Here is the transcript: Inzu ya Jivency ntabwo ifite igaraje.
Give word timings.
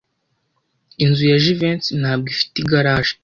Inzu 1.03 1.23
ya 1.31 1.37
Jivency 1.43 1.89
ntabwo 2.01 2.27
ifite 2.33 2.55
igaraje. 2.63 3.13